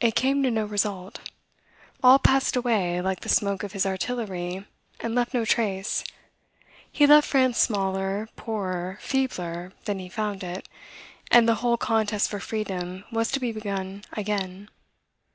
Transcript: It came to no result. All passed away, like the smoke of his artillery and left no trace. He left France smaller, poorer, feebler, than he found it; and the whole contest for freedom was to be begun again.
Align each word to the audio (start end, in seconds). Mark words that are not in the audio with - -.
It 0.00 0.14
came 0.14 0.42
to 0.44 0.50
no 0.50 0.64
result. 0.64 1.30
All 2.02 2.18
passed 2.18 2.56
away, 2.56 3.02
like 3.02 3.20
the 3.20 3.28
smoke 3.28 3.62
of 3.62 3.72
his 3.72 3.84
artillery 3.84 4.64
and 5.00 5.14
left 5.14 5.34
no 5.34 5.44
trace. 5.44 6.02
He 6.90 7.06
left 7.06 7.28
France 7.28 7.58
smaller, 7.58 8.30
poorer, 8.36 8.96
feebler, 9.02 9.74
than 9.84 9.98
he 9.98 10.08
found 10.08 10.42
it; 10.42 10.66
and 11.30 11.46
the 11.46 11.56
whole 11.56 11.76
contest 11.76 12.30
for 12.30 12.40
freedom 12.40 13.04
was 13.12 13.30
to 13.32 13.38
be 13.38 13.52
begun 13.52 14.04
again. 14.14 14.70